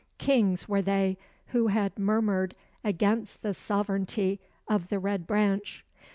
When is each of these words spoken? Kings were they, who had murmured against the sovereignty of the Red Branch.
Kings 0.17 0.67
were 0.67 0.81
they, 0.81 1.19
who 1.49 1.67
had 1.67 1.99
murmured 1.99 2.55
against 2.83 3.43
the 3.43 3.53
sovereignty 3.53 4.39
of 4.67 4.89
the 4.89 4.97
Red 4.97 5.27
Branch. 5.27 5.85